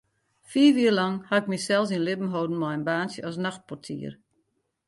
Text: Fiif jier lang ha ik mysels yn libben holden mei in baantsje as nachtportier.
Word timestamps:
Fiif 0.51 0.75
jier 0.81 0.95
lang 0.99 1.13
ha 1.27 1.35
ik 1.41 1.49
mysels 1.51 1.93
yn 1.95 2.05
libben 2.07 2.33
holden 2.33 2.59
mei 2.61 2.75
in 2.77 2.87
baantsje 2.87 3.21
as 3.29 3.35
nachtportier. 3.45 4.13